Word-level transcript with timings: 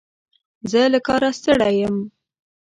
زه 0.71 0.81
له 0.93 0.99
کاره 1.07 1.29
ستړی 1.39 1.73
یم. 1.81 1.97